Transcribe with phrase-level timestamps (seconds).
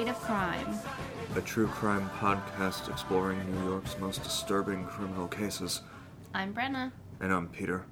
[0.00, 0.78] State of Crime.
[1.36, 5.82] A true crime podcast exploring New York's most disturbing criminal cases.
[6.32, 6.92] I'm Brenna.
[7.20, 7.84] And I'm Peter.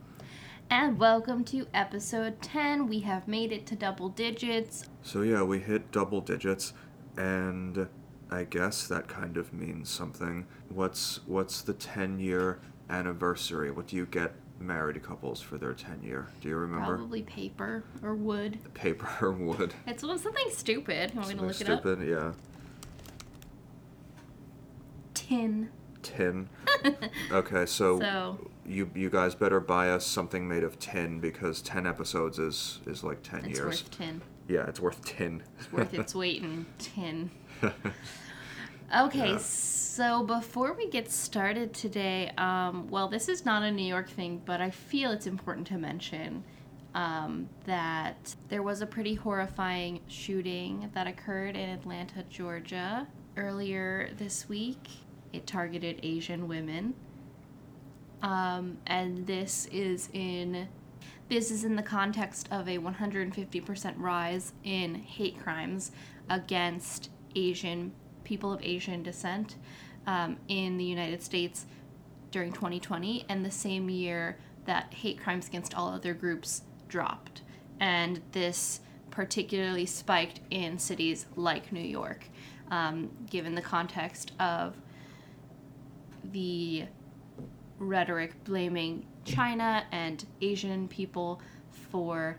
[0.70, 2.88] And welcome to episode 10.
[2.88, 4.88] We have made it to double digits.
[5.02, 6.72] So, yeah, we hit double digits,
[7.18, 7.86] and
[8.30, 10.46] I guess that kind of means something.
[10.70, 13.70] What's what's the 10 year anniversary?
[13.70, 16.28] What do you get married couples for their 10 year?
[16.40, 16.96] Do you remember?
[16.96, 18.58] Probably paper or wood.
[18.74, 19.74] Paper or wood.
[19.86, 21.14] It's something stupid.
[21.14, 22.14] Me to look stupid, yeah.
[22.14, 22.36] it up?
[25.14, 25.70] Tin.
[26.02, 26.48] Tin.
[27.32, 31.86] Okay, so, So- you you guys better buy us something made of tin because 10
[31.86, 33.80] episodes is is like 10 It's years.
[33.80, 34.22] It's worth tin.
[34.46, 35.42] Yeah, it's worth tin.
[35.58, 37.30] It's worth its weight in tin.
[38.94, 39.38] Okay, Yeah.
[39.38, 44.40] so before we get started today, um, well, this is not a New York thing,
[44.46, 46.42] but I feel it's important to mention
[46.94, 54.48] um, that there was a pretty horrifying shooting that occurred in Atlanta, Georgia, earlier this
[54.48, 54.88] week.
[55.34, 56.94] It targeted Asian women.
[58.22, 60.66] Um, and this is in
[61.28, 65.92] this is in the context of a 150% rise in hate crimes
[66.30, 67.92] against Asian
[68.28, 69.56] people of Asian descent
[70.06, 71.64] um, in the United States
[72.30, 77.40] during 2020, and the same year that hate crimes against all other groups dropped.
[77.80, 82.26] And this particularly spiked in cities like New York,
[82.70, 84.76] um, given the context of
[86.32, 86.84] the
[87.78, 92.36] rhetoric blaming China and Asian people for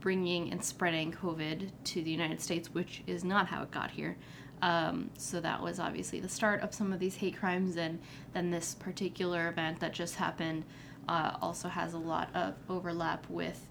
[0.00, 4.16] bringing and spreading COVID to the United States, which is not how it got here.
[4.62, 7.98] Um, so that was obviously the start of some of these hate crimes, and
[8.32, 10.64] then this particular event that just happened
[11.08, 13.68] uh, also has a lot of overlap with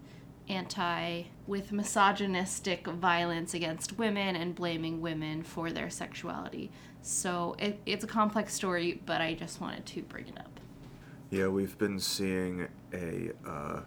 [0.48, 6.70] anti with misogynistic violence against women and blaming women for their sexuality.
[7.02, 10.60] So it, it's a complex story, but I just wanted to bring it up.
[11.30, 13.80] Yeah, we've been seeing a uh,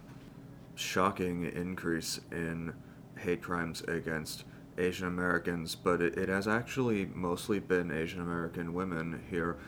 [0.74, 2.74] shocking increase in
[3.18, 4.44] hate crimes against
[4.80, 9.58] Asian Americans, but it, it has actually mostly been Asian American women here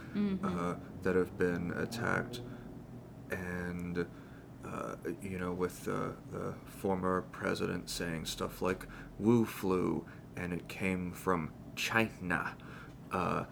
[0.44, 2.40] uh, that have been attacked.
[3.30, 4.06] And,
[4.64, 8.86] uh, you know, with the, the former president saying stuff like
[9.18, 10.04] Wu flu
[10.36, 12.56] and it came from China,
[13.12, 13.44] uh,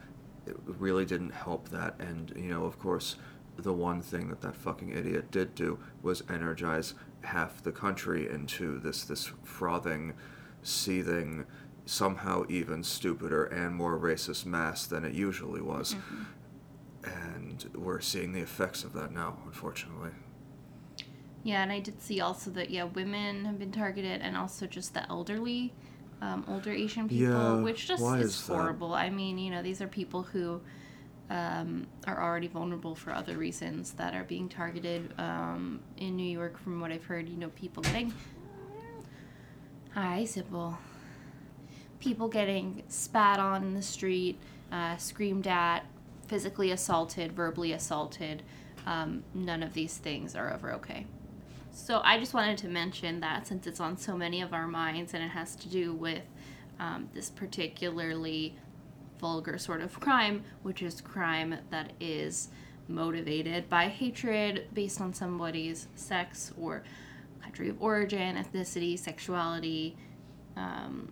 [0.46, 1.94] it really didn't help that.
[1.98, 3.16] And, you know, of course,
[3.56, 8.78] the one thing that that fucking idiot did do was energize half the country into
[8.78, 10.14] this this frothing,
[10.62, 11.46] seething,
[11.86, 15.96] somehow even stupider and more racist mass than it usually was.
[17.02, 20.10] And we're seeing the effects of that now, unfortunately.
[21.42, 24.92] Yeah, and I did see also that yeah, women have been targeted, and also just
[24.92, 25.72] the elderly,
[26.20, 28.92] um, older Asian people, Yeah, which just is is horrible.
[28.92, 30.60] I mean, you know, these are people who
[31.30, 36.58] um, are already vulnerable for other reasons that are being targeted um, in New York.
[36.58, 38.12] From what I've heard, you know, people getting
[39.94, 40.78] hi, Sybil.
[41.98, 44.38] People getting spat on in the street,
[44.70, 45.80] uh, screamed at,
[46.28, 48.42] physically assaulted, verbally assaulted.
[48.86, 51.06] Um, none of these things are ever okay.
[51.72, 55.14] So I just wanted to mention that since it's on so many of our minds
[55.14, 56.22] and it has to do with
[56.78, 58.56] um, this particularly
[59.20, 62.48] vulgar sort of crime, which is crime that is
[62.88, 66.82] motivated by hatred based on somebody's sex or
[67.42, 69.96] country of origin, ethnicity, sexuality,
[70.56, 71.10] um,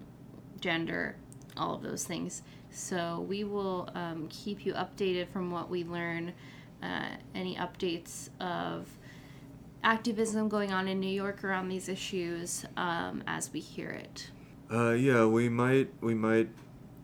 [0.60, 1.16] gender,
[1.56, 2.42] all of those things.
[2.70, 6.32] So we will um, keep you updated from what we learn,
[6.82, 8.86] uh, any updates of
[9.82, 14.30] activism going on in New York around these issues um, as we hear it.
[14.70, 16.50] Uh, yeah, we might we might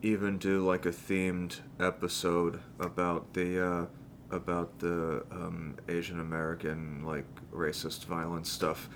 [0.02, 3.86] even do like a themed episode about the uh,
[4.30, 8.88] about the um, Asian American like racist violence stuff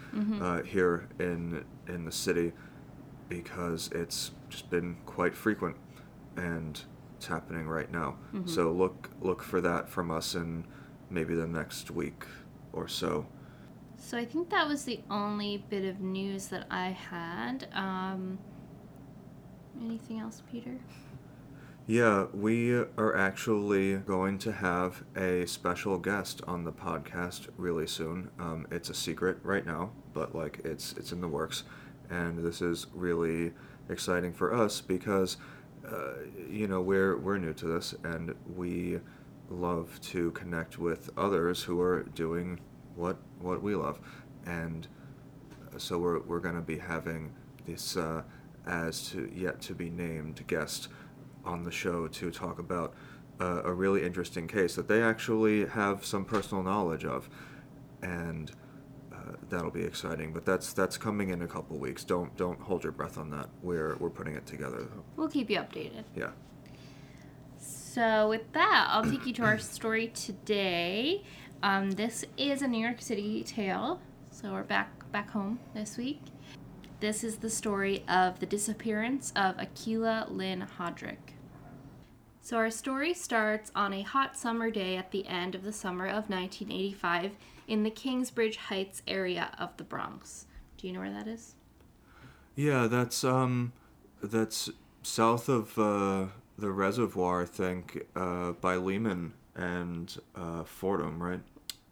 [0.43, 2.53] uh, here in in the city
[3.29, 5.77] because it's just been quite frequent
[6.37, 6.83] and
[7.17, 8.17] it's happening right now.
[8.47, 10.65] So look look for that from us in
[11.11, 12.25] maybe the next week
[12.73, 13.27] or so.
[13.97, 17.67] So I think that was the only bit of news that I had.
[17.73, 18.39] Um,
[19.81, 20.79] anything else, Peter?
[21.91, 28.31] Yeah, we are actually going to have a special guest on the podcast really soon.
[28.39, 31.65] Um, it's a secret right now, but like it's it's in the works,
[32.11, 33.55] and this is really
[33.89, 35.39] exciting for us because
[35.91, 39.01] uh, you know we're we're new to this and we
[39.49, 42.61] love to connect with others who are doing
[42.97, 43.99] what what we love,
[44.45, 44.89] and
[45.79, 47.33] so we're we're going to be having
[47.67, 48.21] this uh,
[48.67, 50.89] as to yet to be named guest
[51.49, 52.95] on the show to talk about
[53.41, 57.29] uh, a really interesting case that they actually have some personal knowledge of,
[58.03, 58.53] and
[59.13, 60.33] uh, that'll be exciting.
[60.33, 62.05] But that's that's coming in a couple weeks.
[62.05, 63.49] Don't don't hold your breath on that.
[63.63, 65.05] We're we're putting it together though.
[65.17, 66.05] We'll keep you updated.
[66.15, 66.31] Yeah.
[67.59, 71.25] So with that, I'll take you to our story today.
[71.63, 74.01] Um, this is a New York City tale,
[74.31, 76.21] so we're back back home this week.
[77.01, 81.38] This is the story of the disappearance of Akila Lynn Hodrick.
[82.49, 86.07] So our story starts on a hot summer day at the end of the summer
[86.07, 87.33] of 1985
[87.67, 90.47] in the Kingsbridge Heights area of the Bronx.
[90.79, 91.57] Do you know where that is?
[92.55, 93.75] Yeah, that's um,
[94.23, 94.71] that's
[95.03, 101.43] south of uh, the reservoir, I think, uh, by Lehman and uh, Fordham, right?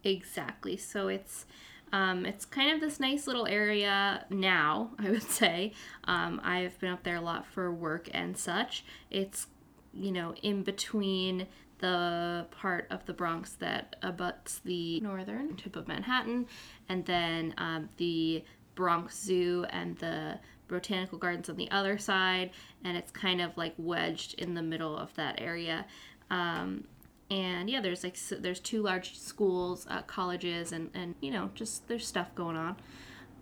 [0.05, 0.79] Exactly.
[0.79, 1.45] So it's
[1.93, 5.75] um, it's kind of this nice little area now, I would say.
[6.05, 8.85] Um, I've been up there a lot for work and such.
[9.11, 9.49] It's,
[9.99, 11.47] you know, in between
[11.79, 16.47] the part of the Bronx that abuts the northern tip of Manhattan,
[16.89, 18.45] and then um, the
[18.75, 20.39] Bronx Zoo and the
[20.69, 22.51] botanical gardens on the other side,
[22.85, 25.87] and it's kind of like wedged in the middle of that area.
[26.31, 26.85] Um,
[27.31, 31.51] and yeah, there's like so there's two large schools, uh, colleges, and and you know
[31.55, 32.77] just there's stuff going on.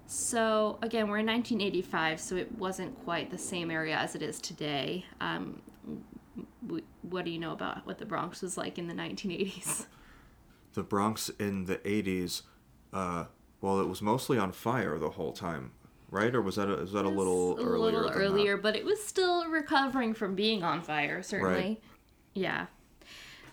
[0.06, 4.39] So again, we're in 1985, so it wasn't quite the same area as it is
[4.41, 5.06] today.
[5.21, 5.62] Um,
[7.03, 9.87] what do you know about what the Bronx was like in the 1980s?
[10.75, 12.43] The Bronx in the 80s,
[12.93, 13.27] uh,
[13.61, 15.71] well, it was mostly on fire the whole time,
[16.11, 16.35] right?
[16.35, 17.79] Or was that a, is that a little a earlier?
[17.79, 21.55] little than earlier, but it was still recovering from being on fire, certainly.
[21.55, 21.83] Right.
[22.35, 22.67] Yeah.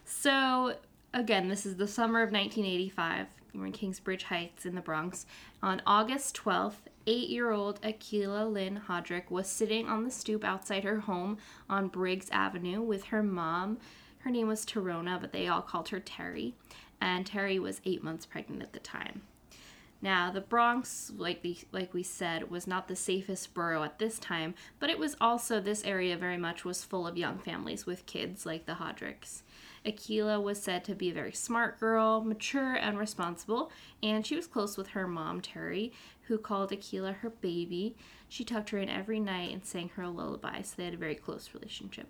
[0.04, 0.78] So
[1.14, 3.28] again, this is the summer of 1985.
[3.54, 5.26] We're in Kingsbridge Heights in the Bronx.
[5.62, 11.38] On August 12th, eight-year-old Akila Lynn Hodrick was sitting on the stoop outside her home
[11.70, 13.78] on Briggs Avenue with her mom.
[14.20, 16.54] Her name was Tarona, but they all called her Terry,
[17.00, 19.24] and Terry was eight months pregnant at the time.
[20.04, 24.18] Now, the Bronx, like the, like we said, was not the safest borough at this
[24.18, 28.08] time, but it was also this area very much was full of young families with
[28.08, 29.44] kids like the Hodricks.
[29.86, 33.72] Akila was said to be a very smart girl, mature and responsible,
[34.02, 35.92] and she was close with her mom, Terry,
[36.32, 37.94] who called Akila her baby.
[38.30, 40.98] She tucked her in every night and sang her a lullaby, so they had a
[40.98, 42.08] very close relationship.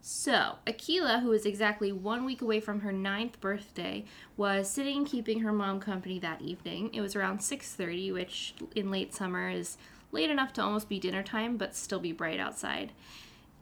[0.00, 4.04] So, Akila, who was exactly one week away from her ninth birthday,
[4.36, 6.92] was sitting keeping her mom company that evening.
[6.92, 9.78] It was around 6.30, which in late summer is
[10.10, 12.90] late enough to almost be dinner time, but still be bright outside.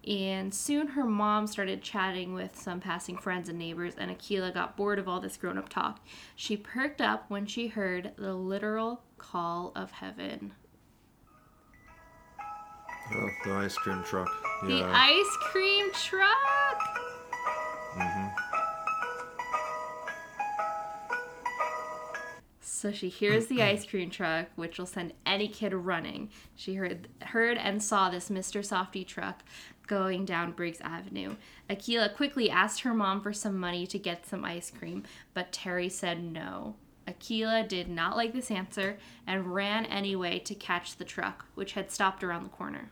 [0.07, 4.77] And soon her mom started chatting with some passing friends and neighbors, and Akila got
[4.77, 6.01] bored of all this grown up talk.
[6.35, 10.53] She perked up when she heard the literal call of heaven.
[13.11, 14.31] Oh, the ice cream truck.
[14.65, 16.99] The ice cream truck!
[17.97, 18.35] Mhm.
[22.61, 26.31] So she hears the ice cream truck, which will send any kid running.
[26.55, 28.61] She heard heard and saw this Mr.
[28.61, 29.43] Softee truck
[29.89, 31.35] going down Briggs Avenue.
[31.69, 35.03] Akila quickly asked her mom for some money to get some ice cream,
[35.35, 36.77] but Terry said no.
[37.09, 41.91] Akila did not like this answer and ran anyway to catch the truck, which had
[41.91, 42.91] stopped around the corner.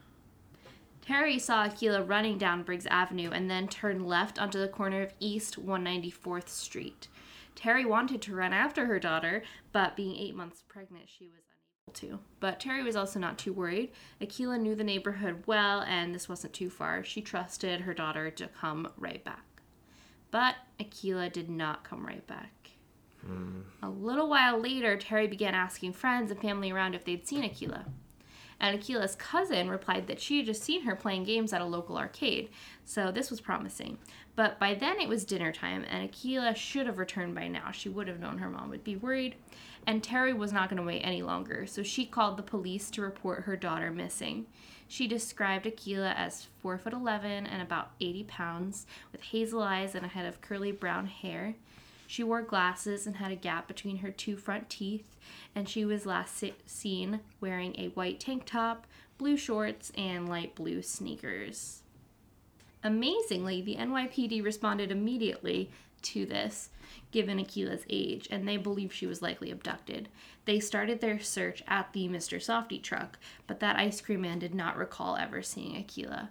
[1.03, 5.13] Terry saw Akila running down Briggs Avenue and then turned left onto the corner of
[5.21, 7.07] East 194th Street.
[7.55, 11.46] Terry wanted to run after her daughter, but being eight months pregnant, she was
[11.95, 12.19] to.
[12.41, 13.91] But Terry was also not too worried.
[14.21, 17.05] Akila knew the neighborhood well, and this wasn't too far.
[17.05, 19.45] She trusted her daughter to come right back.
[20.31, 22.71] But Akila did not come right back.
[23.25, 23.61] Hmm.
[23.83, 27.85] A little while later, Terry began asking friends and family around if they'd seen Akila.
[28.59, 31.99] And Akila's cousin replied that she had just seen her playing games at a local
[31.99, 32.49] arcade,
[32.85, 33.99] so this was promising.
[34.35, 37.71] But by then it was dinner time, and Akila should have returned by now.
[37.71, 39.35] She would have known her mom would be worried,
[39.87, 43.03] and Terry was not going to wait any longer, so she called the police to
[43.03, 44.47] report her daughter missing.
[44.89, 50.05] She described Akila as 4 foot 11 and about 80 pounds, with hazel eyes and
[50.05, 51.57] a head of curly brown hair.
[52.07, 55.17] She wore glasses and had a gap between her two front teeth,
[55.55, 58.87] and she was last seen wearing a white tank top,
[59.19, 61.83] blue shorts, and light blue sneakers.
[62.85, 65.71] Amazingly, the NYPD responded immediately
[66.03, 66.71] to this,
[67.11, 70.09] given Akila's age, and they believed she was likely abducted.
[70.45, 72.39] They started their search at the Mr.
[72.39, 76.29] Softee truck, but that ice cream man did not recall ever seeing Akila.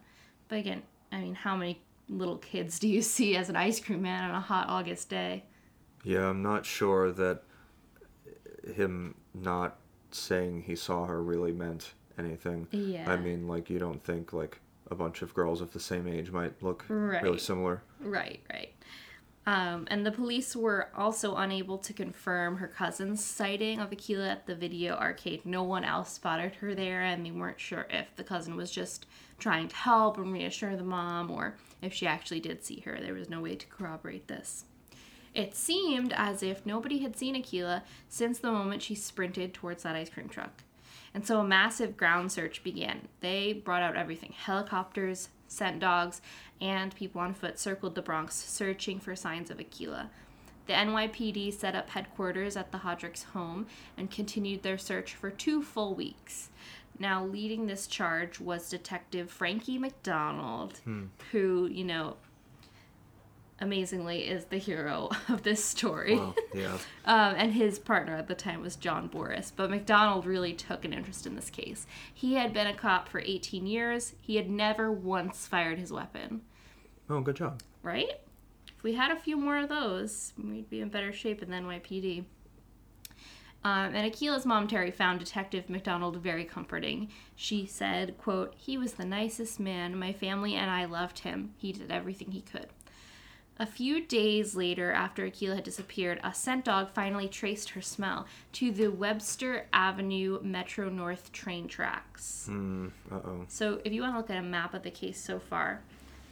[0.48, 4.02] But again, I mean, how many little kids do you see as an ice cream
[4.02, 5.44] man on a hot August day?
[6.06, 7.42] Yeah, I'm not sure that
[8.76, 9.78] him not
[10.12, 12.68] saying he saw her really meant anything.
[12.72, 13.12] Yeah.
[13.12, 16.32] I mean, like you don't think like a bunch of girls of the same age
[16.32, 17.82] might look really similar.
[18.00, 18.72] Right, right.
[19.48, 24.48] Um, and the police were also unable to confirm her cousin's sighting of Akila at
[24.48, 25.46] the video arcade.
[25.46, 29.06] No one else spotted her there, and they weren't sure if the cousin was just
[29.38, 32.98] trying to help and reassure the mom or if she actually did see her.
[33.00, 34.66] There was no way to corroborate this.
[35.36, 39.96] It seemed as if nobody had seen Akila since the moment she sprinted towards that
[39.96, 40.64] ice cream truck.
[41.14, 43.08] And so a massive ground search began.
[43.20, 46.22] They brought out everything helicopters, scent dogs,
[46.62, 50.08] and people on foot circled the Bronx searching for signs of Akila.
[50.68, 55.62] The NYPD set up headquarters at the Hodricks home and continued their search for two
[55.62, 56.50] full weeks.
[56.98, 61.06] Now, leading this charge was Detective Frankie McDonald, hmm.
[61.32, 62.16] who, you know,
[63.60, 66.16] amazingly is the hero of this story.
[66.18, 66.36] Wow.
[66.54, 66.78] Yeah.
[67.08, 69.54] Um, and his partner at the time was John Boris.
[69.56, 71.86] But McDonald really took an interest in this case.
[72.12, 74.14] He had been a cop for 18 years.
[74.20, 76.42] He had never once fired his weapon,
[77.08, 77.62] Oh, good job.
[77.84, 78.10] right?
[78.76, 81.58] If we had a few more of those, we'd be in better shape in the
[81.58, 82.26] NYPD.
[83.64, 87.10] Um, and Akila's mom, Terry, found Detective McDonald very comforting.
[87.36, 89.98] She said, quote, He was the nicest man.
[89.98, 91.54] My family and I loved him.
[91.58, 92.68] He did everything he could.
[93.58, 98.26] A few days later, after Akila had disappeared, a scent dog finally traced her smell
[98.54, 102.48] to the Webster Avenue Metro North train tracks.
[102.48, 102.88] Hmm.
[103.10, 103.46] Uh oh.
[103.48, 105.82] So, if you want to look at a map of the case so far,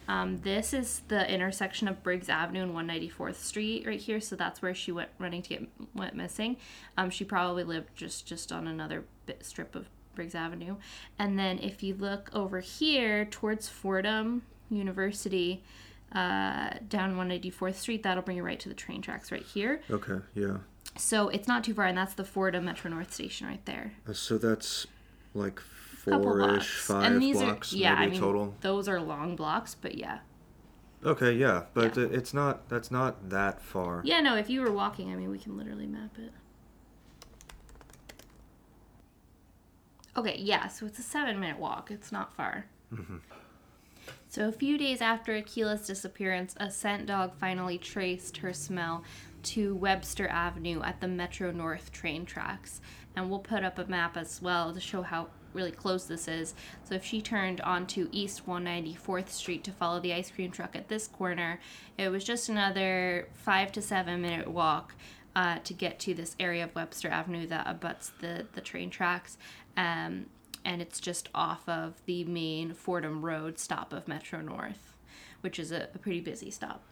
[0.06, 4.20] um, this is the intersection of Briggs Avenue and 194th Street right here.
[4.20, 6.56] So that's where she went running to get went missing.
[6.96, 10.76] Um, she probably lived just just on another bit strip of Briggs Avenue.
[11.18, 15.62] And then if you look over here towards Fordham University,
[16.14, 19.80] uh, down 184th Street, that'll bring you right to the train tracks right here.
[19.90, 20.18] Okay.
[20.34, 20.58] Yeah.
[20.96, 23.92] So it's not too far, and that's the Fordham Metro North station right there.
[24.08, 24.86] Uh, So that's
[25.34, 28.54] like four-ish, five and these blocks are yeah, maybe I mean, total.
[28.60, 30.18] those are long blocks, but yeah.
[31.04, 31.32] Okay.
[31.32, 32.04] Yeah, but Yeah.
[32.12, 32.68] it's not.
[32.68, 34.02] That's not that far.
[34.04, 36.32] Yeah, no, if you were walking, I mean, we can literally map it.
[40.16, 41.90] Okay, yeah, so it's a seven minute walk.
[41.90, 42.66] It's not far.
[44.34, 49.04] So, a few days after Akila's disappearance, a scent dog finally traced her smell
[49.44, 52.80] to Webster Avenue at the Metro North train tracks.
[53.14, 56.54] And we'll put up a map as well to show how really close this is.
[56.82, 60.88] So, if she turned onto East 194th Street to follow the ice cream truck at
[60.88, 61.60] this corner,
[61.96, 64.96] it was just another five to seven minute walk
[65.36, 69.38] uh, to get to this area of Webster Avenue that abuts the, the train tracks.
[69.76, 70.26] Um,
[70.64, 74.94] and it's just off of the main Fordham Road stop of Metro North,
[75.40, 76.82] which is a, a pretty busy stop.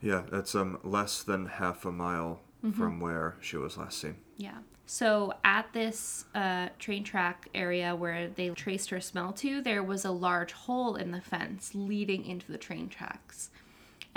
[0.00, 2.80] Yeah, that's um less than half a mile Mm-hmm.
[2.80, 4.16] from where she was last seen.
[4.38, 4.56] Yeah.
[4.86, 10.06] So at this uh, train track area where they traced her smell to, there was
[10.06, 13.50] a large hole in the fence leading into the train tracks.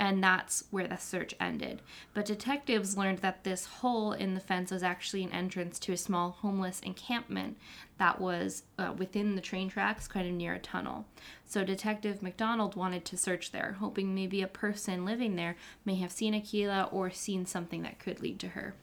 [0.00, 1.82] And that's where the search ended.
[2.14, 5.96] But detectives learned that this hole in the fence was actually an entrance to a
[5.98, 7.58] small homeless encampment
[7.98, 11.04] that was uh, within the train tracks, kind of near a tunnel.
[11.44, 16.12] So Detective McDonald wanted to search there, hoping maybe a person living there may have
[16.12, 18.74] seen Akila or seen something that could lead to her.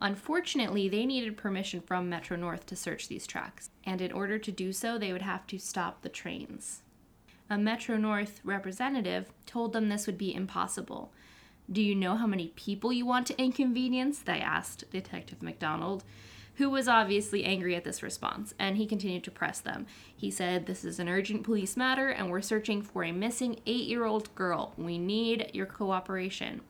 [0.00, 4.52] Unfortunately, they needed permission from Metro North to search these tracks, and in order to
[4.52, 6.82] do so, they would have to stop the trains.
[7.48, 11.12] A Metro North representative told them this would be impossible.
[11.70, 14.18] Do you know how many people you want to inconvenience?
[14.18, 16.02] They asked Detective McDonald,
[16.56, 19.86] who was obviously angry at this response, and he continued to press them.
[20.16, 23.86] He said, This is an urgent police matter, and we're searching for a missing eight
[23.86, 24.72] year old girl.
[24.76, 26.62] We need your cooperation.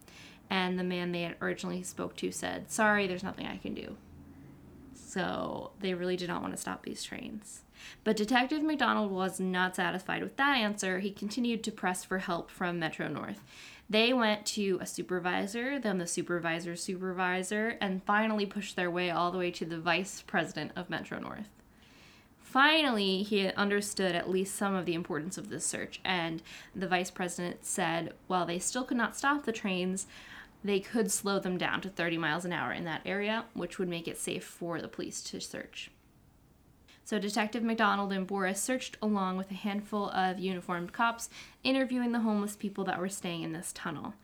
[0.51, 3.97] And the man they had originally spoke to said, Sorry, there's nothing I can do.
[4.95, 7.63] So they really did not want to stop these trains.
[8.05, 11.01] But Detective McDonald was not satisfied with that answer.
[11.01, 13.41] He continued to press for help from Metro North.
[13.89, 19.31] They went to a supervisor, then the supervisor's supervisor, and finally pushed their way all
[19.31, 21.49] the way to the vice president of Metro North.
[22.41, 26.43] Finally, he understood at least some of the importance of this search, and
[26.75, 30.07] the vice president said while they still could not stop the trains,
[30.65, 33.89] they could slow them down to 30 miles an hour in that area, which would
[33.89, 35.91] make it safe for the police to search.
[37.07, 41.31] So, Detective McDonald and Boris searched along with a handful of uniformed cops,
[41.63, 44.15] interviewing the homeless people that were staying in this tunnel.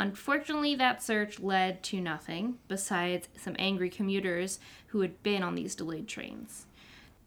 [0.00, 5.74] Unfortunately, that search led to nothing besides some angry commuters who had been on these
[5.74, 6.64] delayed trains.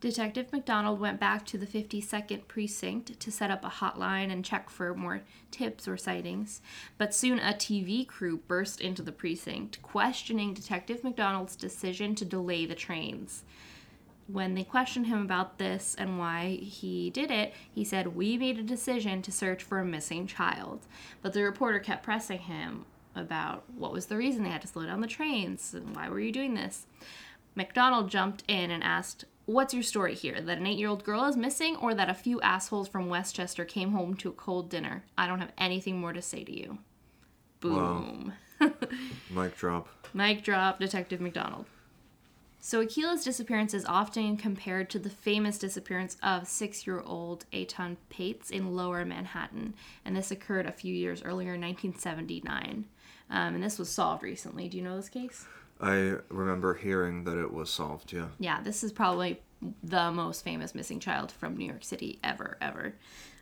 [0.01, 4.71] Detective McDonald went back to the 52nd precinct to set up a hotline and check
[4.71, 5.21] for more
[5.51, 6.61] tips or sightings,
[6.97, 12.65] but soon a TV crew burst into the precinct, questioning Detective McDonald's decision to delay
[12.65, 13.43] the trains.
[14.27, 18.57] When they questioned him about this and why he did it, he said, We made
[18.57, 20.87] a decision to search for a missing child.
[21.21, 24.85] But the reporter kept pressing him about what was the reason they had to slow
[24.85, 26.87] down the trains and why were you doing this.
[27.53, 30.41] McDonald jumped in and asked, What's your story here?
[30.41, 33.63] That an eight year old girl is missing, or that a few assholes from Westchester
[33.63, 35.03] came home to a cold dinner?
[35.17, 36.79] I don't have anything more to say to you.
[37.59, 38.33] Boom.
[39.29, 39.87] Mic drop.
[40.15, 41.67] Mic drop, Detective McDonald.
[42.65, 48.75] So Aquila's disappearance is often compared to the famous disappearance of six-year-old Etan Patz in
[48.75, 52.85] Lower Manhattan, and this occurred a few years earlier in 1979.
[53.29, 54.67] Um, and this was solved recently.
[54.67, 55.45] Do you know this case?
[55.79, 58.29] I remember hearing that it was solved, yeah.
[58.39, 59.43] Yeah, this is probably
[59.83, 62.95] the most famous missing child from New York City ever, ever.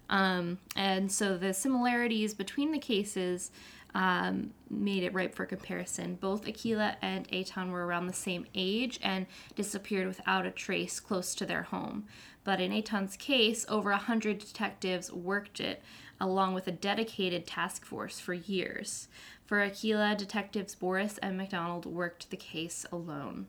[0.10, 3.52] Um, and so the similarities between the cases
[3.96, 6.16] um, made it ripe for comparison.
[6.16, 11.36] Both Akila and Etan were around the same age and disappeared without a trace close
[11.36, 12.06] to their home.
[12.44, 15.82] But in Etan's case, over a hundred detectives worked it,
[16.20, 19.08] along with a dedicated task force for years.
[19.46, 23.48] For Akila, detectives Boris and McDonald worked the case alone.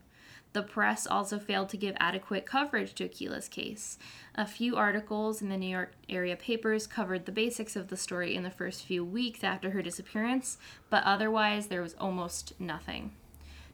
[0.54, 3.99] The press also failed to give adequate coverage to Aquila's case.
[4.37, 8.37] A few articles in the New York area papers covered the basics of the story
[8.37, 10.56] in the first few weeks after her disappearance,
[10.90, 13.11] but otherwise there was almost nothing.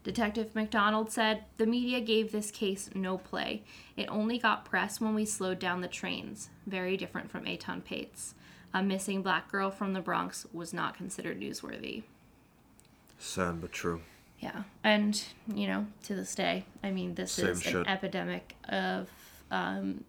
[0.03, 3.61] Detective McDonald said, The media gave this case no play.
[3.95, 6.49] It only got press when we slowed down the trains.
[6.65, 8.33] Very different from Etan Patz.
[8.73, 12.01] A missing black girl from the Bronx was not considered newsworthy.
[13.19, 14.01] Sad but true.
[14.41, 19.07] Yeah, and you know, to this day, I mean, this Same is an epidemic of
[19.51, 20.03] um,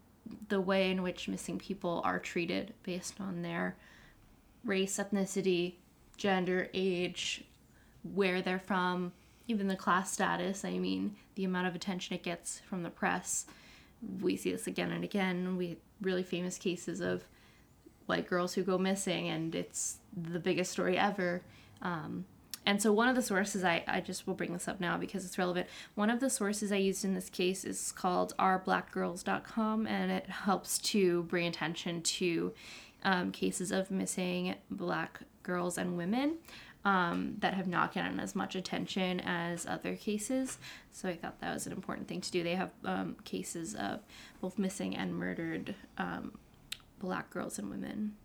[0.49, 3.75] the way in which missing people are treated based on their
[4.65, 5.75] race, ethnicity,
[6.17, 7.43] gender, age,
[8.15, 9.11] where they're from,
[9.47, 10.65] even the class status.
[10.65, 13.45] I mean, the amount of attention it gets from the press.
[14.19, 15.57] We see this again and again.
[15.57, 17.23] We really famous cases of
[18.07, 21.41] white girls who go missing, and it's the biggest story ever.
[21.83, 22.25] Um,
[22.65, 25.25] and so one of the sources I, I just will bring this up now because
[25.25, 25.67] it's relevant.
[25.95, 30.77] One of the sources I used in this case is called ourblackgirls.com and it helps
[30.79, 32.53] to bring attention to
[33.03, 36.37] um, cases of missing black girls and women
[36.85, 40.57] um, that have not gotten as much attention as other cases.
[40.91, 42.43] So I thought that was an important thing to do.
[42.43, 44.01] They have um, cases of
[44.41, 46.37] both missing and murdered um,
[46.99, 48.15] black girls and women.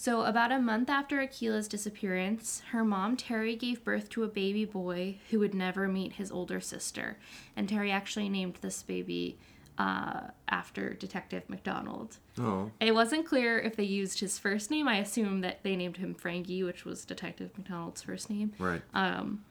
[0.00, 4.64] So, about a month after Akila's disappearance, her mom, Terry, gave birth to a baby
[4.64, 7.18] boy who would never meet his older sister.
[7.54, 9.36] And Terry actually named this baby
[9.76, 12.16] uh, after Detective McDonald.
[12.38, 14.88] Oh, It wasn't clear if they used his first name.
[14.88, 18.54] I assume that they named him Frankie, which was Detective McDonald's first name.
[18.58, 18.80] right.
[18.94, 19.44] Um,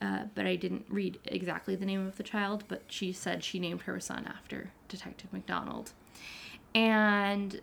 [0.00, 3.58] uh, but I didn't read exactly the name of the child, but she said she
[3.58, 5.92] named her son after Detective McDonald.
[6.74, 7.60] And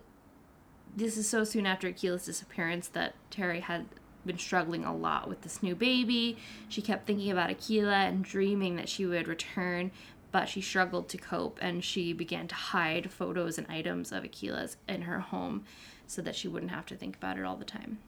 [0.96, 3.86] this is so soon after Akila's disappearance that Terry had
[4.26, 6.36] been struggling a lot with this new baby.
[6.68, 9.90] She kept thinking about Akila and dreaming that she would return,
[10.30, 14.76] but she struggled to cope and she began to hide photos and items of Akila's
[14.88, 15.64] in her home
[16.06, 17.98] so that she wouldn't have to think about it all the time.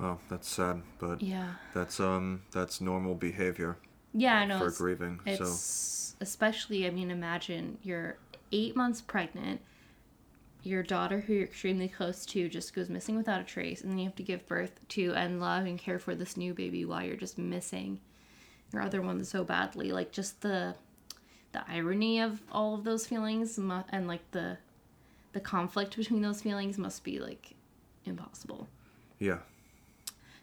[0.00, 1.54] Oh, that's sad, but Yeah.
[1.74, 3.76] that's um that's normal behavior
[4.14, 4.58] Yeah, I know.
[4.58, 5.20] for it's- grieving.
[5.36, 8.18] so especially, I mean, imagine you're
[8.52, 9.60] eight months pregnant,
[10.62, 13.98] your daughter, who you're extremely close to, just goes missing without a trace, and then
[13.98, 17.02] you have to give birth to and love and care for this new baby while
[17.02, 18.00] you're just missing
[18.72, 19.92] your other one so badly.
[19.92, 20.74] Like, just the
[21.52, 24.58] the irony of all of those feelings and like the
[25.32, 27.54] the conflict between those feelings must be like
[28.04, 28.68] impossible.
[29.18, 29.38] yeah.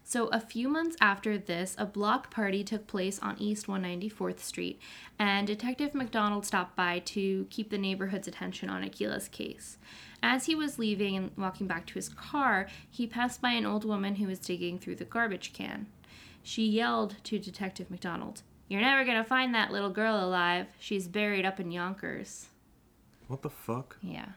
[0.08, 4.80] So, a few months after this, a block party took place on East 194th Street,
[5.18, 9.78] and Detective McDonald stopped by to keep the neighborhood's attention on Akila's case.
[10.22, 13.84] As he was leaving and walking back to his car, he passed by an old
[13.84, 15.88] woman who was digging through the garbage can.
[16.40, 20.68] She yelled to Detective McDonald, You're never gonna find that little girl alive.
[20.78, 22.46] She's buried up in Yonkers.
[23.26, 23.96] What the fuck?
[24.00, 24.28] Yeah.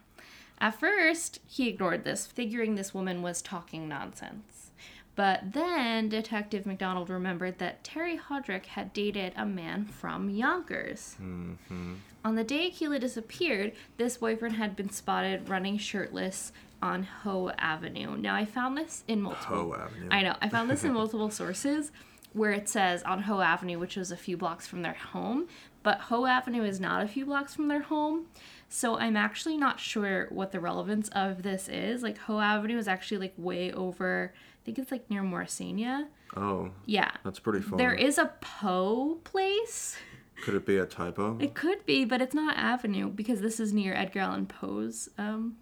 [0.58, 4.72] At first, he ignored this, figuring this woman was talking nonsense.
[5.16, 11.16] But then Detective McDonald remembered that Terry Hodrick had dated a man from Yonkers.
[11.20, 11.94] Mm-hmm.
[12.24, 18.16] On the day Akila disappeared, this boyfriend had been spotted running shirtless on Hoe Avenue.
[18.16, 19.56] Now, I found this in multiple.
[19.56, 20.08] Hoe Avenue.
[20.10, 20.36] I know.
[20.40, 21.92] I found this in multiple sources
[22.32, 25.48] where it says on Hoe Avenue, which was a few blocks from their home,
[25.82, 28.26] but Hoe Avenue is not a few blocks from their home.
[28.68, 32.02] So I'm actually not sure what the relevance of this is.
[32.02, 34.32] Like Hoe Avenue is actually like way over.
[34.70, 36.06] I think it's like near Morrisania.
[36.36, 37.10] Oh, Yeah.
[37.24, 37.76] that's pretty fun.
[37.76, 39.96] There is a Poe place,
[40.44, 41.36] Could it be a typo?
[41.40, 45.56] It could be, but it's not Avenue because this is near Edgar Allan Poe's um,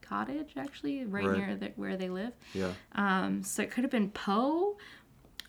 [0.00, 1.36] cottage, actually, right, Right.
[1.38, 2.34] near the, where they live.
[2.54, 2.70] Yeah.
[2.92, 4.76] Um, so it could have been Poe,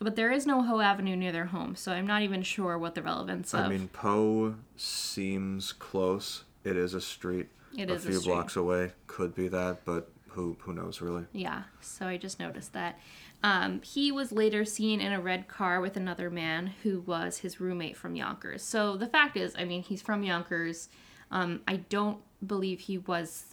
[0.00, 2.96] but there is no Hoe Avenue near their home, so I'm not even sure what
[2.96, 3.60] the relevance of.
[3.60, 6.42] I mean, Poe seems close.
[6.64, 7.46] It is a street
[7.78, 8.92] It a is a few blocks away.
[9.06, 11.24] Could be that, but who who knows really?
[11.32, 12.98] Yeah, so I just noticed that.
[13.42, 17.60] Um, he was later seen in a red car with another man who was his
[17.60, 18.62] roommate from Yonkers.
[18.62, 20.88] So the fact is, I mean, he's from Yonkers.
[21.30, 23.44] Um, I don't believe he was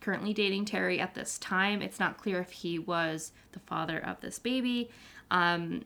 [0.00, 1.80] currently dating Terry at this time.
[1.80, 4.90] It's not clear if he was the father of this baby.
[5.30, 5.82] Um,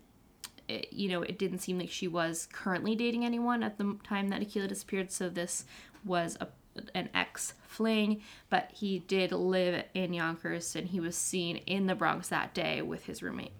[0.68, 4.28] it- you know, it didn't seem like she was currently dating anyone at the time
[4.30, 5.12] that Akila disappeared.
[5.12, 5.64] So this
[6.04, 6.48] was a,
[6.94, 11.94] an ex fling, but he did live in Yonkers and he was seen in the
[11.94, 13.52] Bronx that day with his roommate.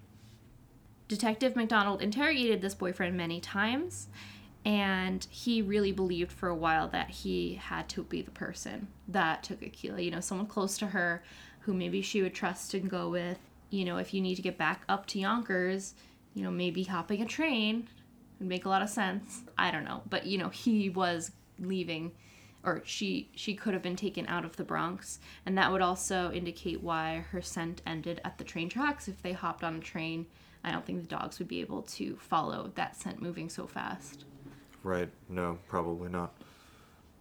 [1.07, 4.07] Detective McDonald interrogated this boyfriend many times,
[4.65, 9.43] and he really believed for a while that he had to be the person that
[9.43, 10.03] took Akila.
[10.03, 11.23] You know, someone close to her
[11.61, 13.37] who maybe she would trust and go with.
[13.69, 15.93] You know, if you need to get back up to Yonkers,
[16.33, 17.87] you know, maybe hopping a train
[18.39, 19.43] would make a lot of sense.
[19.57, 22.11] I don't know, but you know, he was leaving
[22.67, 26.31] or she she could have been taken out of the Bronx and that would also
[26.31, 30.27] indicate why her scent ended at the train tracks if they hopped on a train
[30.63, 34.25] I don't think the dogs would be able to follow that scent moving so fast.
[34.83, 35.09] Right?
[35.29, 36.33] No, probably not.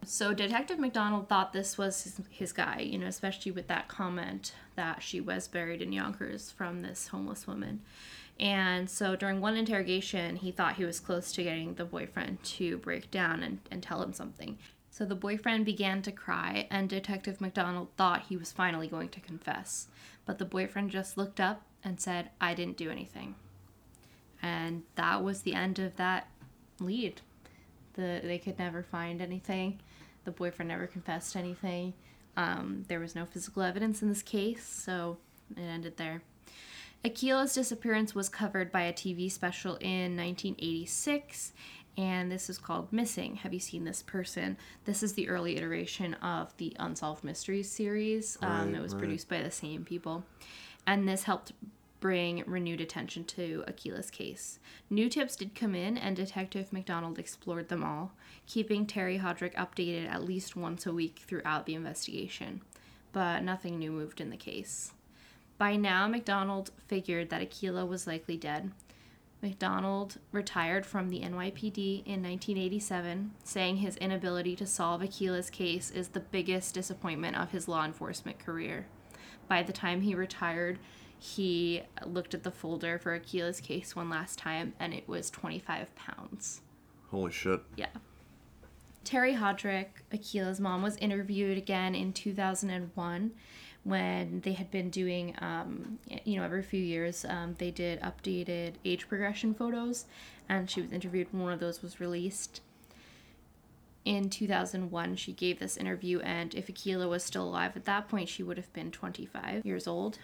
[0.05, 4.53] So Detective McDonald thought this was his, his guy, you know, especially with that comment
[4.75, 7.83] that she was buried in Yonkers from this homeless woman.
[8.39, 12.79] And so during one interrogation, he thought he was close to getting the boyfriend to
[12.79, 14.59] break down and, and tell him something.
[14.97, 19.21] So the boyfriend began to cry, and Detective McDonald thought he was finally going to
[19.21, 19.89] confess.
[20.25, 23.35] But the boyfriend just looked up and said, I didn't do anything.
[24.41, 26.31] And that was the end of that
[26.81, 27.21] lead.
[27.93, 29.81] The, they could never find anything.
[30.25, 31.93] The boyfriend never confessed anything.
[32.39, 35.19] Um, there was no physical evidence in this case, so
[35.59, 36.23] it ended there.
[37.05, 41.53] Akila's disappearance was covered by a TV special in 1986,
[41.97, 43.37] and this is called Missing.
[43.37, 44.57] Have you seen this person?
[44.85, 48.37] This is the early iteration of the Unsolved Mysteries series.
[48.43, 49.01] Um, it was right.
[49.01, 50.25] produced by the same people,
[50.87, 51.53] and this helped
[51.99, 54.59] bring renewed attention to Akila's case.
[54.91, 58.13] New tips did come in, and Detective McDonald explored them all,
[58.47, 62.61] keeping Terry Hodrick updated at least once a week throughout the investigation.
[63.13, 64.93] But nothing new moved in the case.
[65.59, 68.71] By now, McDonald figured that Aquila was likely dead.
[69.47, 76.09] McDonald retired from the NYPD in 1987, saying his inability to solve Aquila's case is
[76.09, 78.89] the biggest disappointment of his law enforcement career.
[79.47, 80.81] By the time he retired,
[81.17, 85.95] he looked at the folder for Aquila's case one last time, and it was 25
[85.95, 86.63] pounds.
[87.13, 87.61] Holy shit.
[87.77, 87.87] Yeah.
[89.05, 93.31] Terry Hodrick, Akila's mom, was interviewed again in 2001
[93.87, 98.73] when they had been doing, um, you know, every few years um, they did updated
[98.85, 100.07] age progression photos,
[100.49, 102.61] and she was interviewed when one of those was released.
[104.05, 108.29] In 2001, she gave this interview, and if Akila was still alive at that point,
[108.29, 110.19] she would have been 25 years old.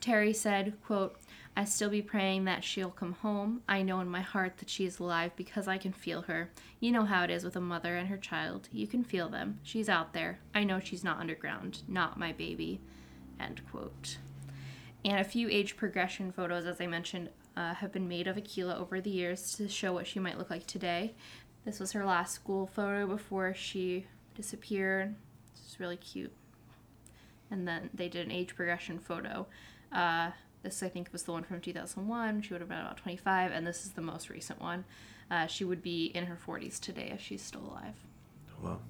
[0.00, 1.16] Terry said, quote,
[1.56, 3.62] I still be praying that she'll come home.
[3.68, 6.50] I know in my heart that she is alive because I can feel her.
[6.78, 8.68] You know how it is with a mother and her child.
[8.72, 9.58] You can feel them.
[9.64, 10.38] She's out there.
[10.54, 11.82] I know she's not underground.
[11.88, 12.80] Not my baby.
[13.40, 14.18] End quote.
[15.04, 18.78] And a few age progression photos, as I mentioned, uh, have been made of Akila
[18.78, 21.14] over the years to show what she might look like today.
[21.64, 25.14] This was her last school photo before she disappeared.
[25.54, 26.32] It's really cute.
[27.50, 29.46] And then they did an age progression photo.
[29.92, 30.30] Uh,
[30.62, 32.42] this, I think, was the one from 2001.
[32.42, 34.84] She would have been about 25, and this is the most recent one.
[35.30, 37.94] Uh, she would be in her 40s today if she's still alive.
[38.62, 38.80] Wow.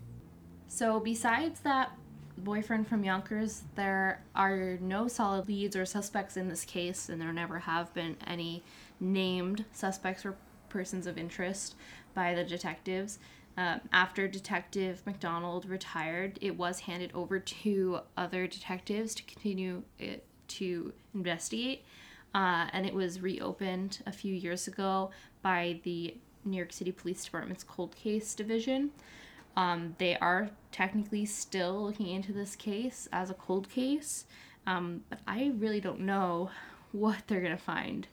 [0.69, 1.93] So, besides that
[2.41, 7.33] boyfriend from Yonkers, there are no solid leads or suspects in this case, and there
[7.33, 8.63] never have been any
[8.99, 10.37] named suspects or
[10.69, 11.77] persons of interest
[12.15, 13.19] by the detectives.
[13.57, 20.25] Um, after Detective McDonald retired, it was handed over to other detectives to continue it,
[20.49, 21.85] to investigate,
[22.35, 25.11] uh, and it was reopened a few years ago
[25.43, 28.91] by the New York City Police Department's Cold Case Division.
[29.61, 34.25] Um, they are technically still looking into this case as a cold case,
[34.67, 36.49] um, but I really don't know
[36.93, 38.07] what they're gonna find.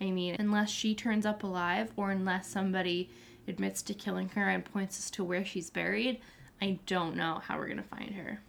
[0.00, 3.10] I mean, unless she turns up alive or unless somebody
[3.46, 6.22] admits to killing her and points us to where she's buried,
[6.58, 8.40] I don't know how we're gonna find her.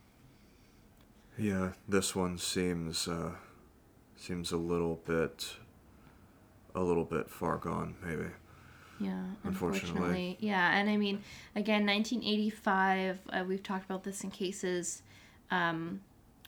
[1.38, 3.32] Yeah, this one seems uh
[4.16, 5.58] seems a little bit
[6.74, 8.30] a little bit far gone, maybe.
[9.00, 9.90] Yeah, Unfortunately.
[9.90, 10.38] unfortunately.
[10.42, 11.22] Yeah, and I mean,
[11.56, 15.02] again, 1985, uh, we've talked about this in cases
[15.52, 16.02] um,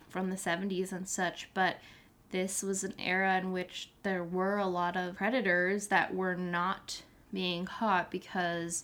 [0.10, 1.78] from the 70s and such, but
[2.32, 7.04] this was an era in which there were a lot of predators that were not
[7.34, 8.84] being caught because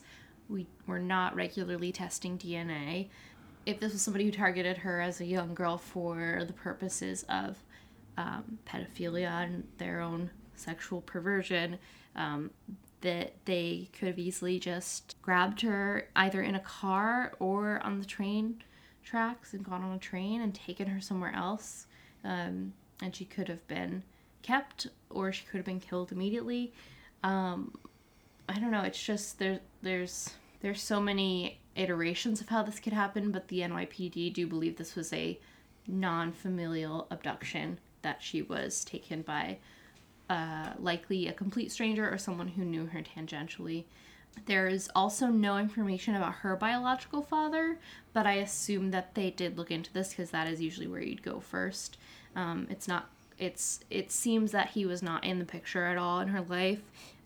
[0.49, 3.07] we were not regularly testing DNA.
[3.65, 7.57] If this was somebody who targeted her as a young girl for the purposes of
[8.17, 11.77] um, pedophilia and their own sexual perversion,
[12.15, 12.51] um,
[13.07, 18.05] that they could have easily just grabbed her either in a car or on the
[18.05, 18.61] train
[19.01, 21.87] tracks and gone on a train and taken her somewhere else.
[22.25, 24.03] Um, and she could have been
[24.41, 26.73] kept or she could have been killed immediately.
[27.23, 27.73] Um,
[28.49, 28.81] I don't know.
[28.81, 29.61] It's just there.
[29.81, 34.75] There's there's so many iterations of how this could happen, but the NYPD do believe
[34.75, 35.39] this was a
[35.87, 39.59] non-familial abduction that she was taken by
[40.29, 43.85] uh, likely a complete stranger or someone who knew her tangentially.
[44.45, 47.79] There is also no information about her biological father,
[48.13, 51.23] but I assume that they did look into this because that is usually where you'd
[51.23, 51.97] go first.
[52.35, 53.09] Um, it's not.
[53.39, 53.79] It's.
[53.89, 56.81] It seems that he was not in the picture at all in her life,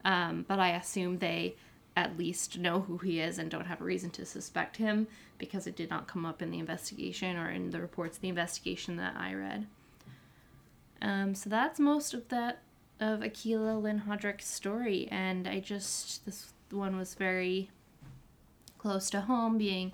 [0.06, 1.56] um, but I assume they
[1.98, 5.68] at least know who he is and don't have a reason to suspect him because
[5.68, 8.96] it did not come up in the investigation or in the reports of the investigation
[8.96, 9.68] that I read.
[11.02, 12.60] Um, so that's most of that
[13.02, 17.70] of Akilah Lynn Hodrick's story, and I just this one was very
[18.78, 19.92] close to home, being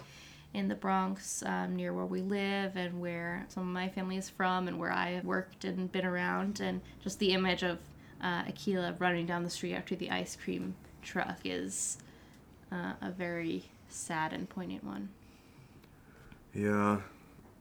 [0.54, 4.30] in the Bronx, um, near where we live and where some of my family is
[4.30, 7.80] from, and where I have worked and been around, and just the image of
[8.22, 11.98] uh, Akilah running down the street after the ice cream truck is
[12.72, 15.10] uh, a very sad and poignant one.
[16.54, 17.02] Yeah,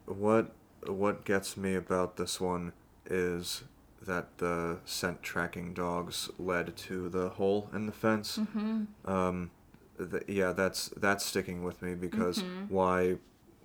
[0.07, 0.53] what
[0.87, 2.73] what gets me about this one
[3.05, 3.63] is
[4.03, 8.39] that the scent tracking dogs led to the hole in the fence.
[8.39, 9.11] Mm-hmm.
[9.11, 9.51] Um,
[9.99, 12.71] th- yeah, that's that's sticking with me because Mhm.
[12.71, 13.17] why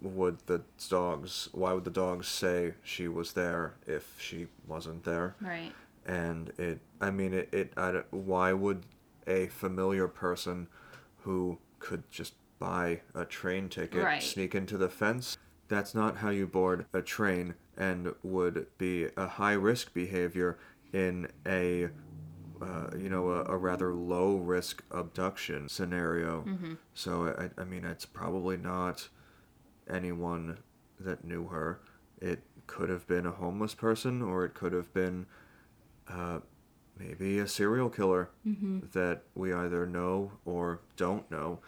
[0.02, 5.36] would the dogs why would the dogs say she was there if she wasn't there?
[5.42, 5.74] Right.
[6.06, 8.86] And it I mean it, it I, why would
[9.28, 10.68] a familiar person
[11.24, 14.24] who could just buy a train ticket Right.
[14.24, 15.38] sneak into the fence?
[15.72, 20.60] That's not how you board a train and would be a high risk behavior
[20.92, 21.88] in a
[22.62, 26.42] uh, you know a, a rather low risk abduction scenario.
[26.42, 26.74] Mm-hmm.
[26.94, 29.08] So I, I mean it's probably not
[29.90, 30.58] anyone
[31.00, 31.80] that knew her.
[32.20, 35.26] It could have been a homeless person or it could have been
[36.10, 36.40] uh,
[37.00, 38.80] maybe a serial killer Mm-hmm.
[38.92, 41.60] that we either know or don't know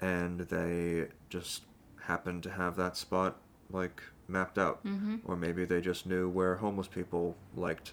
[0.00, 1.62] and they just
[2.06, 3.36] happen to have that spot
[3.70, 5.16] like mapped out Mm-hmm.
[5.24, 7.92] or maybe they just knew where homeless people liked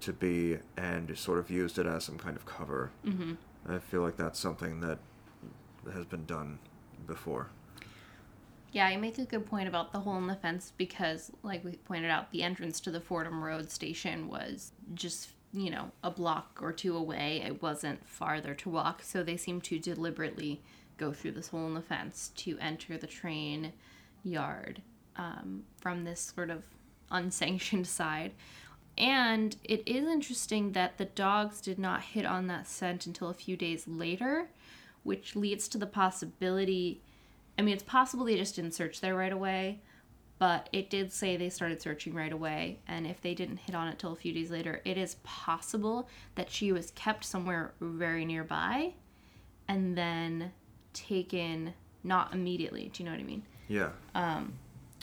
[0.00, 2.90] to be and sort of used it as some kind of cover.
[3.04, 3.34] Mm-hmm.
[3.68, 4.98] I feel like that's something that
[5.92, 6.58] has been done
[7.06, 7.50] before.
[8.72, 11.72] Yeah, you make a good point about the hole in the fence because, like we
[11.72, 16.60] pointed out, the entrance to the Fordham Road station was just, you know, a block
[16.62, 17.42] or two away.
[17.44, 20.62] It wasn't farther to walk, so they seemed to deliberately
[21.00, 23.72] go through this hole in the fence to enter the train
[24.22, 24.82] yard
[25.16, 26.62] um, from this sort of
[27.10, 28.32] unsanctioned side.
[28.98, 33.34] And it is interesting that the dogs did not hit on that scent until a
[33.34, 34.50] few days later,
[35.02, 37.00] which leads to the possibility.
[37.58, 39.80] I mean, it's possible they just didn't search there right away,
[40.38, 42.80] but it did say they started searching right away.
[42.86, 46.08] And if they didn't hit on it till a few days later, it is possible
[46.34, 48.92] that she was kept somewhere very nearby
[49.70, 50.50] and then
[50.92, 52.90] taken not immediately.
[52.92, 53.42] Do you know what I mean?
[53.68, 53.90] Yeah.
[54.14, 54.54] um,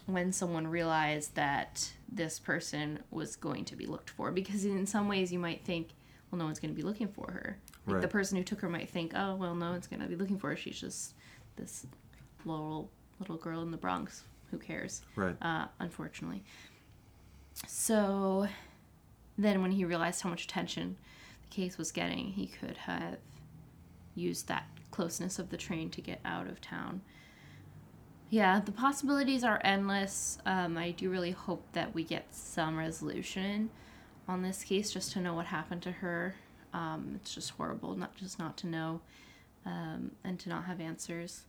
[0.08, 4.32] when someone realized that this person was going to be looked for.
[4.32, 5.90] Because in some ways, you might think,
[6.32, 7.58] well, no one's going to be looking for her.
[7.86, 10.16] Like the person who took her might think, oh, well, no one's going to be
[10.16, 10.56] looking for her.
[10.56, 11.14] She's just
[11.56, 11.86] this
[12.46, 14.24] little little girl in the Bronx.
[14.52, 15.02] Who cares?
[15.16, 15.36] Right.
[15.42, 16.44] uh, unfortunately.
[17.68, 18.48] So
[19.38, 20.96] then, when he realized how much attention
[21.42, 23.18] the case was getting, he could have
[24.18, 27.02] used that closeness of the train to get out of town.
[28.30, 30.38] Yeah, the possibilities are endless.
[30.46, 33.70] Um, I do really hope that we get some resolution
[34.28, 36.36] on this case just to know what happened to her.
[36.74, 39.02] Um, it's just horrible, not just not to know
[39.66, 41.44] um, and to not have answers.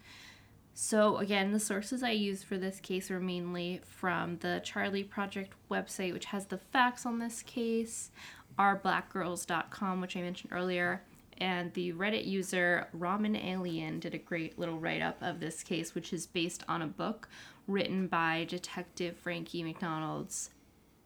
[0.75, 5.55] So, again, the sources I used for this case were mainly from the Charley Project
[5.69, 8.13] website, which has the facts on this case,
[8.57, 11.03] ourblackgirls.com, which I mentioned earlier,
[11.39, 15.95] and the Reddit user Ramen Alien did a great little write up of this case,
[15.95, 17.29] which is based on a book
[17.67, 20.51] written by Detective Frankie McDonald's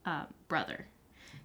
[0.04, 0.86] uh, brother.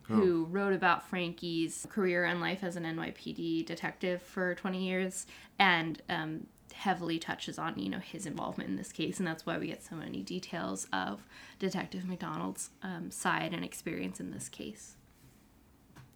[0.04, 5.28] who wrote about Frankie's career and life as an NYPD detective for 20 years
[5.60, 9.58] and um, heavily touches on you know his involvement in this case, and that's why
[9.58, 11.26] we get so many details of
[11.60, 14.96] Detective McDonald's um, side and experience in this case.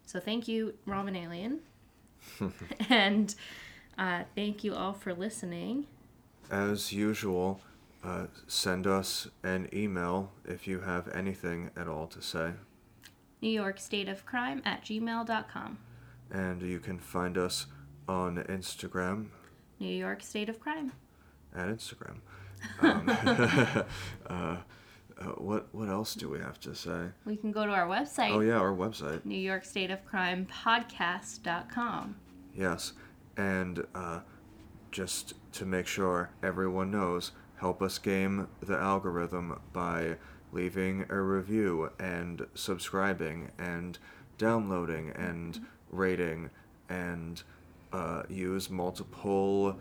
[0.05, 1.61] So thank you, Robin Alien,
[2.89, 3.35] and
[3.97, 5.87] uh, thank you all for listening.
[6.49, 7.61] As usual,
[8.03, 12.51] uh, send us an email if you have anything at all to say.
[13.41, 15.77] New York State of Crime at gmail.com.
[16.29, 17.67] And you can find us
[18.07, 19.27] on Instagram
[19.79, 20.91] New York State of Crime.
[21.55, 22.17] at Instagram.
[22.81, 23.09] Um,
[24.27, 24.57] uh,
[25.21, 27.09] uh, what what else do we have to say?
[27.25, 29.23] We can go to our website, Oh yeah, our website.
[29.25, 32.15] New York State of Crime podcast.com.
[32.55, 32.93] Yes,
[33.37, 34.21] and uh,
[34.91, 40.17] just to make sure everyone knows, help us game the algorithm by
[40.51, 43.97] leaving a review and subscribing and
[44.37, 46.49] downloading and rating
[46.89, 47.43] and
[47.93, 49.77] uh, use multiple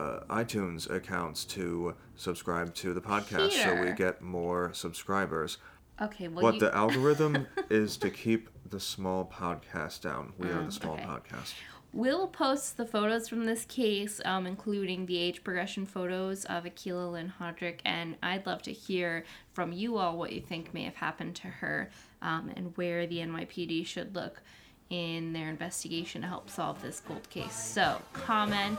[0.00, 5.58] uh, iTunes accounts to subscribe to the podcast so we get more subscribers.
[6.00, 10.32] Okay, well, what you, the algorithm is to keep the small podcast down.
[10.38, 11.04] We are Mm, the small okay.
[11.04, 11.54] podcast.
[11.92, 17.12] we'll post the photos from this case, um, including the age progression photos of Akila
[17.12, 20.96] Lynn Hodrick, and I'd love to hear from you all what you think may have
[20.96, 21.90] happened to her
[22.22, 24.42] um, and where the NYPD should look
[24.90, 27.52] in their investigation to help solve this cold case.
[27.52, 28.78] So, comment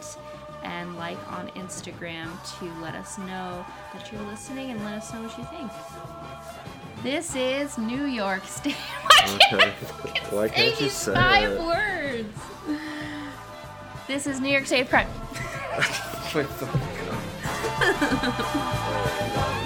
[0.63, 5.21] and like on Instagram to let us know that you're listening and let us know
[5.23, 5.71] what you think.
[7.03, 8.75] This is New York State.
[9.53, 9.69] Okay.
[10.29, 11.61] Why can't you say five it?
[11.61, 12.39] words.
[14.07, 15.07] This is New York State of Crime.
[16.35, 16.75] Wait, fuck.